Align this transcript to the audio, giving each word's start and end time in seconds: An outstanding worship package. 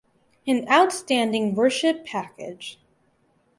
An 0.47 0.67
outstanding 0.67 1.53
worship 1.53 2.05
package. 2.07 2.79